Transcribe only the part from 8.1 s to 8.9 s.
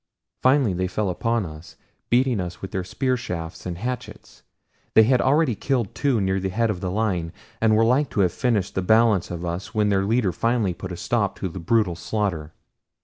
to have finished the